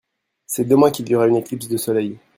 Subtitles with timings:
[0.47, 2.17] C'est demain qu'il y aura une éclipse de soleil.